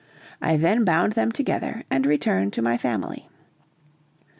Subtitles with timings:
[0.41, 3.29] I then bound them together and returned to my family.